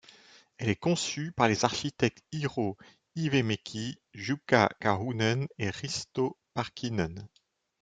[0.57, 2.75] Elle est conçue par les architectes Eero
[3.15, 7.27] Hyvämäki, Jukka Karhunen et Risto Parkkinen.